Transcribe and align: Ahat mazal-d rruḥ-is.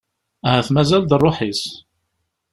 Ahat 0.47 0.67
mazal-d 0.75 1.11
rruḥ-is. 1.19 1.63